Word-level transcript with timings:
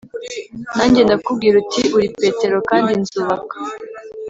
Nanjye 0.75 1.01
ndakubwira 1.03 1.57
nti 1.67 1.81
Uri 1.97 2.07
Petero 2.19 2.57
kandi 2.69 2.91
nzubaka 3.01 3.55